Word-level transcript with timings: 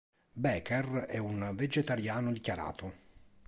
Becker 0.33 1.05
è 1.07 1.19
un 1.19 1.51
vegetariano 1.53 2.31
dichiarato. 2.31 2.91